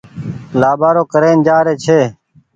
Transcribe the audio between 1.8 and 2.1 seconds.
ڇي۔